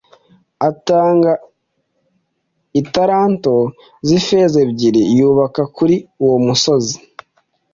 atanga 0.69 1.31
italanto 2.81 3.55
z’ifeza 4.07 4.57
ebyiri 4.65 5.01
yubaka 5.17 5.61
kuri 5.75 5.95
uwo 6.23 6.37
musozi 6.45 6.97